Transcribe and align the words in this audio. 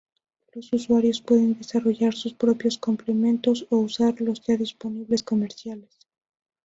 Los 0.55 0.73
usuarios 0.73 1.21
pueden 1.21 1.59
desarrollar 1.59 2.15
sus 2.15 2.33
propios 2.33 2.79
complementos 2.79 3.67
o 3.69 3.77
usar 3.77 4.19
los 4.19 4.41
ya 4.41 4.57
disponibles 4.57 5.21
comerciales. 5.21 5.95